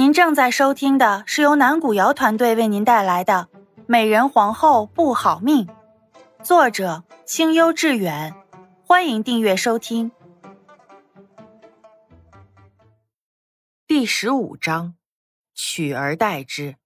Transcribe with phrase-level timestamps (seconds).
[0.00, 3.50] 您正在收听的是由南古瑶团队为您带来的
[3.86, 5.66] 《美人皇后不好命》，
[6.42, 8.34] 作者清幽致远，
[8.86, 10.10] 欢迎订阅收听。
[13.86, 14.94] 第十五章，
[15.52, 16.76] 取而代之。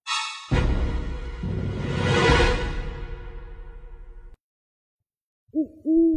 [5.52, 6.16] 呜呜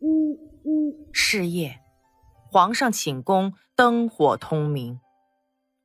[0.00, 0.32] 呜
[0.64, 1.80] 呜是夜，
[2.52, 5.00] 皇上寝宫灯火通明。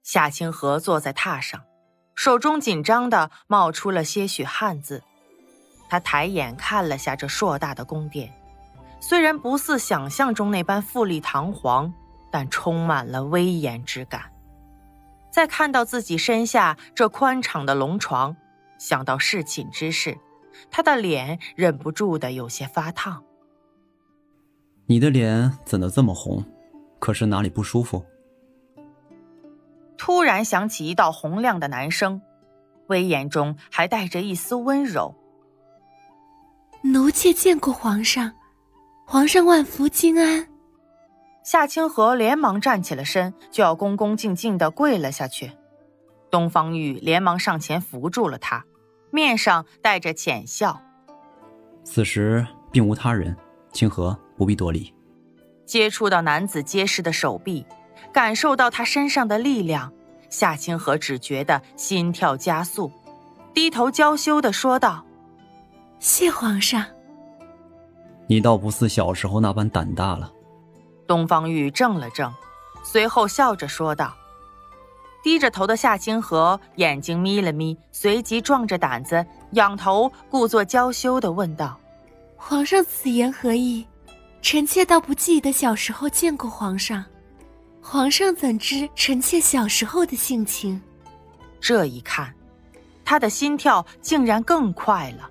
[0.04, 1.63] 夏清河坐在榻上，
[2.13, 5.02] 手中紧张的冒出了些许汗渍。
[5.89, 8.34] 他抬眼看了下这硕大的宫殿，
[8.99, 11.93] 虽然不似想象中那般富丽堂皇，
[12.29, 14.31] 但充满了威严之感。
[15.31, 18.35] 再看到自己身下这宽敞的龙床，
[18.77, 20.17] 想到侍寝之事，
[20.70, 23.23] 他的脸忍不住的有些发烫。
[24.88, 26.43] 你的脸怎的这么红？
[26.99, 28.05] 可是哪里不舒服？
[30.05, 32.21] 突然响起一道洪亮的男声，
[32.88, 35.15] 威严中还带着一丝温柔。
[36.84, 38.34] 奴妾见过皇上，
[39.07, 40.46] 皇上万福金安。
[41.41, 45.54] 夏清河连忙站起了身，就要恭恭敬敬的跪了下去。
[46.29, 48.65] 东方玉连忙上前扶住了他，
[49.09, 50.81] 面上带着浅笑。
[51.85, 53.34] 此时并无他人，
[53.71, 54.93] 清河不必多礼。
[55.65, 57.65] 接触到男子结实的手臂。
[58.13, 59.91] 感受到他身上的力量，
[60.29, 62.91] 夏清河只觉得心跳加速，
[63.53, 65.03] 低头娇羞的说道
[66.00, 66.85] ：“谢皇上。”
[68.29, 70.31] 你倒不似小时候那般胆大了。
[71.07, 72.31] 东方玉怔了怔，
[72.84, 74.13] 随后笑着说道
[75.23, 81.78] ：“低着头的夏清河眼睛眯了眯，随即壮着胆子仰头，故作娇羞的问道
[82.38, 83.85] ：‘皇上此言何意？
[84.41, 87.03] 臣妾倒不记得小时候见过皇上。’”
[87.85, 90.81] 皇上怎知臣妾小时候的性情？
[91.59, 92.34] 这一看，
[93.03, 95.29] 他的心跳竟然更快了。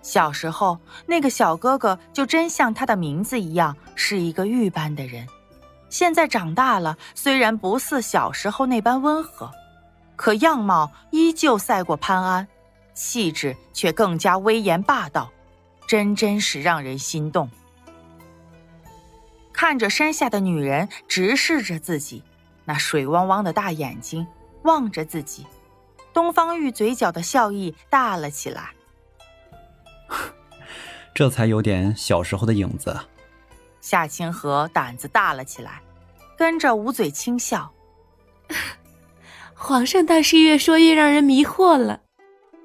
[0.00, 5.26] 小时候那个小哥哥就真像他的名字一样，是一个玉般的人。
[5.90, 9.50] 现在长大了，虽然不似小时候那般温和，
[10.16, 12.48] 可样貌依旧赛过潘安，
[12.94, 15.30] 气质却更加威严霸道，
[15.86, 17.48] 真真是让人心动。
[19.58, 22.22] 看着山下的女人直视着自己，
[22.64, 24.24] 那水汪汪的大眼睛
[24.62, 25.44] 望着自己，
[26.12, 28.70] 东方玉嘴角的笑意大了起来。
[31.12, 32.96] 这才有点小时候的影子。
[33.80, 35.82] 夏清河胆子大了起来，
[36.36, 37.72] 跟着捂嘴轻笑。
[39.54, 42.02] 皇上倒是越说越让人迷惑了。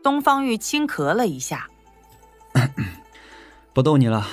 [0.03, 1.67] 东方玉轻咳了一下，
[3.73, 4.27] 不逗你了。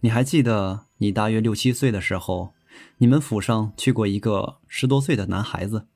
[0.00, 0.84] 你还记得？
[1.02, 2.54] 你大约六七岁的时候，
[2.98, 5.88] 你们府上去过一个十多岁的男孩子，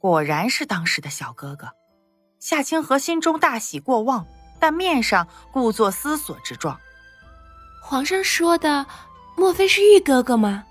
[0.00, 1.68] 果然是当时的小哥哥。
[2.40, 4.26] 夏清河心中大喜过望，
[4.58, 6.76] 但面上故作思索之状。
[7.80, 8.84] 皇上说的，
[9.36, 10.64] 莫非是玉哥哥吗？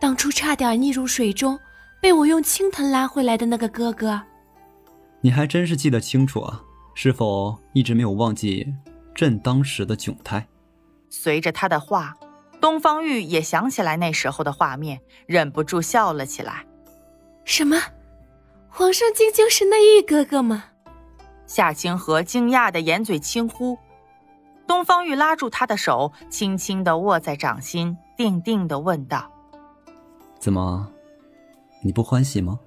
[0.00, 1.56] 当初差点溺入水中，
[2.00, 4.20] 被我用青藤拉回来的那个哥哥。
[5.20, 6.60] 你还真是记得清楚啊！
[6.96, 8.74] 是否一直没有忘记
[9.14, 10.48] 朕当时的窘态？
[11.08, 12.16] 随着他的话。
[12.60, 16.66] 东方玉也想起来那时候的画面，忍不住笑了起来。
[17.44, 17.80] 什么？
[18.68, 20.64] 皇上竟就是那玉哥哥吗？
[21.46, 23.76] 夏清河惊讶的掩嘴轻呼。
[24.66, 29.28] 东方玉拉住他的手，轻轻的握在掌心，定定的问道
[30.38, 30.92] ：“怎么，
[31.82, 32.60] 你不欢喜吗？”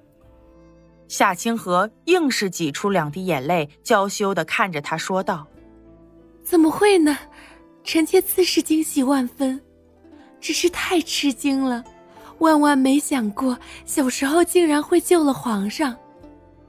[1.08, 5.46] 夏清河硬是挤出两滴眼泪，娇羞的看着他说道
[6.44, 7.16] ：“怎么会呢？
[7.84, 9.62] 臣妾自是惊喜万分。”
[10.44, 11.82] 只是太吃惊了，
[12.40, 15.96] 万万没想过小时候竟然会救了皇上。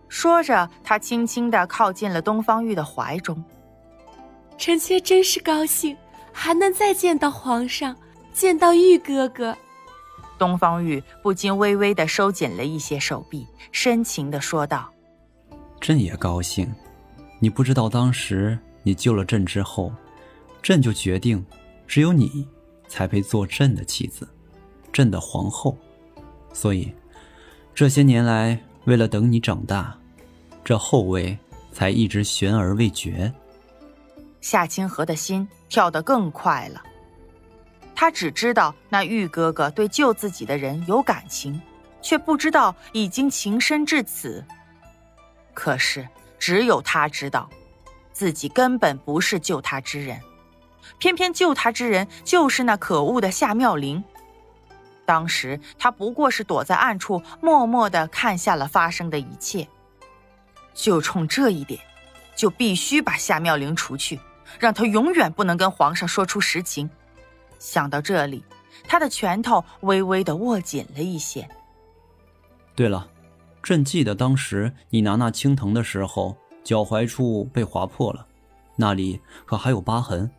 [0.07, 3.43] 说着，他轻轻的靠近了东方玉的怀中。
[4.57, 5.97] 臣妾真是高兴，
[6.31, 7.93] 还能再见到皇上，
[8.33, 9.53] 见到玉哥哥。
[10.37, 14.89] 东方玉不禁微微的收紧了一些手臂，深情的说道
[15.81, 16.73] ：“朕也高兴。
[17.39, 19.91] 你不知道，当时你救了朕之后，
[20.61, 21.45] 朕就决定，
[21.85, 22.47] 只有你。”
[22.87, 24.27] 才配做朕的妻子，
[24.91, 25.77] 朕的皇后。
[26.53, 26.93] 所以，
[27.73, 29.97] 这些年来，为了等你长大，
[30.63, 31.37] 这后位
[31.71, 33.31] 才一直悬而未决。
[34.39, 36.81] 夏清河的心跳得更快了。
[37.95, 41.59] 他只知道那玉哥哥对救自己的人有感情，
[42.01, 44.43] 却不知道已经情深至此。
[45.53, 46.07] 可是，
[46.37, 47.49] 只有他知道，
[48.11, 50.19] 自己根本不是救他之人。
[50.97, 54.03] 偏偏救他之人就是那可恶的夏妙玲。
[55.05, 59.67] 当时他不过是躲在暗处，默默的看下了发生的一切。
[60.73, 61.79] 就冲这一点，
[62.35, 64.19] 就必须把夏妙玲除去，
[64.59, 66.89] 让她永远不能跟皇上说出实情。
[67.59, 68.43] 想到这里，
[68.87, 71.47] 他的拳头微微的握紧了一些。
[72.75, 73.07] 对了，
[73.63, 78.25] 朕记得当时你拿那青藤的时候，脚踝处被划破了，
[78.75, 80.29] 那里可还有疤痕。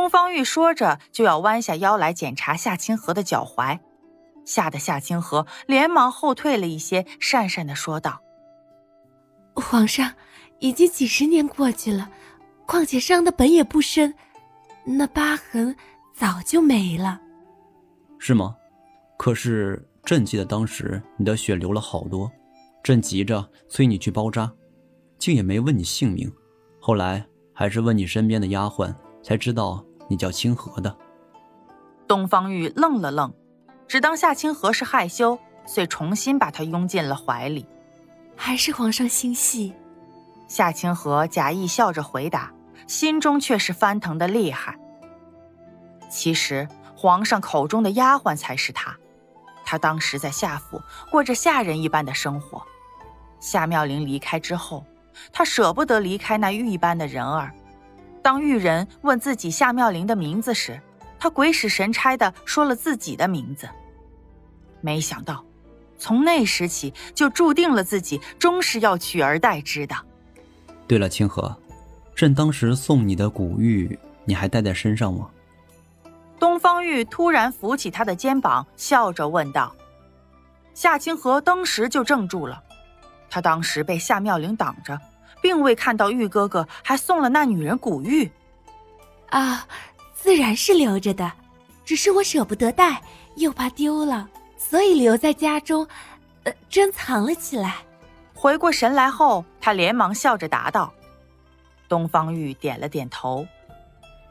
[0.00, 3.78] 东方玉说着，就要弯下腰来检查夏清河的脚踝，
[4.46, 8.22] 吓得夏清河连忙后退了一些，讪讪的说道
[9.54, 10.14] ：“皇上，
[10.58, 12.10] 已经几十年过去了，
[12.64, 14.14] 况且伤的本也不深，
[14.84, 15.76] 那疤痕
[16.14, 17.20] 早就没了。”
[18.18, 18.56] 是吗？
[19.18, 22.32] 可是朕记得当时你的血流了好多，
[22.82, 24.50] 朕急着催你去包扎，
[25.18, 26.32] 竟也没问你姓名，
[26.80, 28.90] 后来还是问你身边的丫鬟。
[29.22, 30.94] 才知道你叫清河的。
[32.08, 33.32] 东方玉愣了愣，
[33.86, 37.64] 只当夏清河是害羞，遂重新把他拥进了怀里。
[38.36, 39.72] 还是皇上心细。
[40.48, 42.52] 夏清河假意笑着回答，
[42.88, 44.76] 心中却是翻腾的厉害。
[46.10, 46.66] 其实
[46.96, 48.96] 皇上口中的丫鬟才是他，
[49.64, 52.60] 他当时在夏府过着下人一般的生活。
[53.38, 54.84] 夏妙玲离开之后，
[55.32, 57.54] 他舍不得离开那玉一般的人儿。
[58.22, 60.80] 当玉人问自己夏妙玲的名字时，
[61.18, 63.68] 他鬼使神差的说了自己的名字。
[64.80, 65.44] 没想到，
[65.98, 69.94] 从那时起就注定了自己终是要取而代之的。
[70.86, 71.56] 对了，清河，
[72.14, 75.28] 朕当时送你的古玉，你还带在身上吗？
[76.38, 79.74] 东方玉突然扶起他的肩膀，笑着问道。
[80.72, 82.62] 夏清河当时就怔住了，
[83.28, 84.98] 他当时被夏妙玲挡着。
[85.40, 88.30] 并未看到玉哥哥还送了那女人古玉，
[89.30, 89.66] 啊，
[90.14, 91.32] 自然是留着的，
[91.84, 93.02] 只是我舍不得带，
[93.36, 94.28] 又怕丢了，
[94.58, 95.86] 所以留在家中，
[96.44, 97.76] 呃，珍藏了起来。
[98.34, 100.92] 回过神来后，他连忙笑着答道
[101.88, 103.46] ：“东方玉点了点头，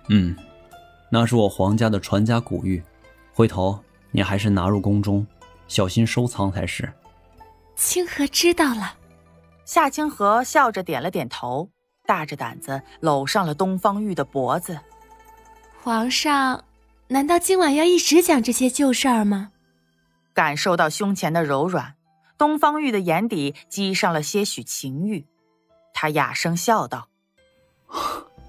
[0.09, 0.35] 嗯，
[1.11, 2.83] 那是我皇家的传家古玉，
[3.33, 3.79] 回头
[4.11, 5.25] 你还是拿入宫中，
[5.67, 6.91] 小心收藏才是。”
[7.75, 8.95] 清河知道了。
[9.69, 11.69] 夏清河笑着点了点头，
[12.07, 14.79] 大着胆子搂上了东方玉的脖子。
[15.83, 16.65] 皇上，
[17.09, 19.51] 难道今晚要一直讲这些旧事儿吗？
[20.33, 21.93] 感受到胸前的柔软，
[22.35, 25.27] 东方玉的眼底积上了些许情欲。
[25.93, 27.09] 他哑声笑道：“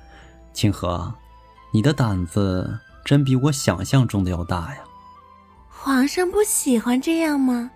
[0.54, 1.12] 清河，
[1.74, 4.84] 你的胆子真比我想象中的要大呀。”
[5.68, 7.72] 皇上不喜欢这样吗？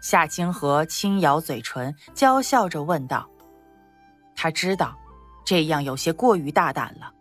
[0.00, 3.28] 夏清河轻咬嘴唇，娇笑着问道
[4.36, 4.96] ：“他知道
[5.44, 7.12] 这样有些过于大胆了，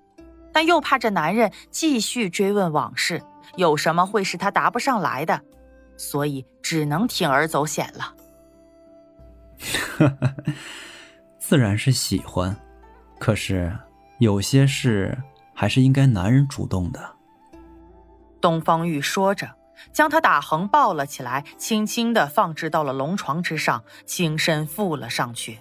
[0.53, 3.21] 但又怕这男人继续追问往事，
[3.55, 5.41] 有什么会是他答不上来的，
[5.97, 8.13] 所以只能铤而走险了。
[11.39, 12.55] ”自然是喜欢，
[13.19, 13.75] 可是
[14.19, 15.17] 有些事
[15.53, 17.15] 还是应该男人主动的。
[18.39, 19.49] 东方玉说着。
[19.91, 25.59] 将他打横抱了起来，轻轻的放置到了龙床之上，轻身附了上去。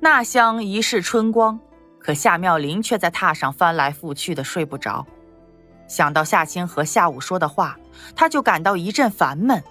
[0.00, 1.60] 那厢一世春光，
[1.98, 5.06] 可夏妙玲却在榻上翻来覆去的睡不着。
[5.86, 7.78] 想到夏清河下午说的话，
[8.16, 9.62] 他就感到一阵烦闷。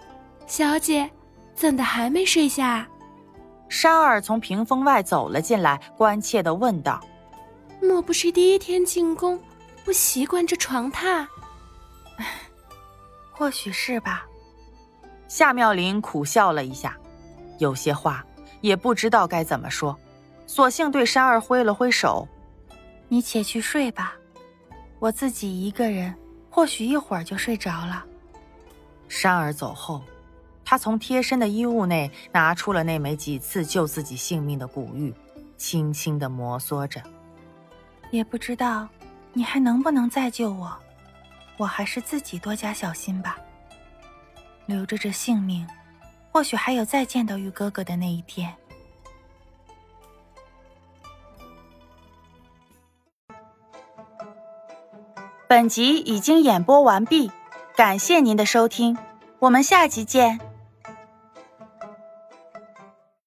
[0.45, 1.09] 小姐，
[1.55, 2.87] 怎的还没睡下？
[3.69, 6.99] 山儿从屏风外走了进来，关切的问道
[7.81, 9.39] ：“莫不是第一天进宫？”
[9.89, 11.25] 不习惯这床榻，
[13.33, 14.23] 或许是吧。
[15.27, 16.95] 夏妙玲苦笑了一下，
[17.57, 18.23] 有些话
[18.61, 19.97] 也不知道该怎么说，
[20.45, 22.27] 索性对山儿挥了挥手
[23.09, 24.13] ：“你且去睡吧，
[24.99, 26.13] 我自己一个人，
[26.51, 28.05] 或许一会儿就睡着了。”
[29.09, 30.03] 山儿走后，
[30.63, 35.11] 他从贴身的衣物内拿出了那枚几次救自己性命的古玉，
[35.57, 37.01] 轻轻的摩挲着，
[38.11, 38.87] 也不知道。
[39.33, 40.77] 你还能不能再救我？
[41.57, 43.37] 我还是自己多加小心吧。
[44.65, 45.67] 留着这性命，
[46.31, 48.53] 或许还有再见到玉哥哥的那一天。
[55.47, 57.31] 本集已经演播完毕，
[57.75, 58.95] 感谢您的收听，
[59.39, 60.48] 我们下集见。